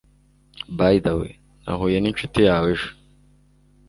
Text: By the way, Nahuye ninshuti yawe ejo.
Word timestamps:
By 0.77 0.93
the 1.03 1.13
way, 1.19 1.33
Nahuye 1.65 1.97
ninshuti 1.99 2.39
yawe 2.47 2.67
ejo. 2.75 2.89